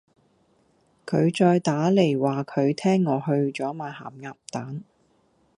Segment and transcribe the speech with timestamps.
[1.05, 4.81] 佢再打黎話佢聽我去左賣咸鴨蛋